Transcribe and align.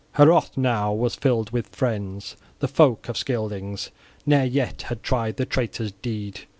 Heorot 0.13 0.57
now 0.57 0.91
was 0.91 1.13
filled 1.13 1.51
with 1.51 1.75
friends; 1.75 2.35
the 2.57 2.67
folk 2.67 3.07
of 3.07 3.15
Scyldings 3.19 3.91
ne'er 4.25 4.45
yet 4.45 4.81
had 4.81 5.03
tried 5.03 5.37
the 5.37 5.45
traitor's 5.45 5.91
deed. 5.91 6.47